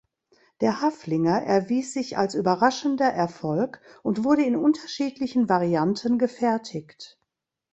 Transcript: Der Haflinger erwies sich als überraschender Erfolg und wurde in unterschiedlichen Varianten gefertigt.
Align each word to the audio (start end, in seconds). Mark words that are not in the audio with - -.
Der 0.61 0.81
Haflinger 0.81 1.43
erwies 1.43 1.93
sich 1.93 2.17
als 2.17 2.33
überraschender 2.33 3.05
Erfolg 3.09 3.81
und 4.01 4.23
wurde 4.23 4.41
in 4.43 4.55
unterschiedlichen 4.55 5.47
Varianten 5.47 6.17
gefertigt. 6.17 7.19